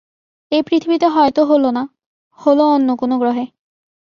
এই 0.51 0.61
পৃথিবীতে 0.61 1.07
হয়তো 1.07 1.41
হল 1.45 1.63
না, 1.69 1.83
হল 2.39 2.59
অন্য 2.75 2.89
কোনো 2.95 3.15
গ্রহে। 3.19 3.45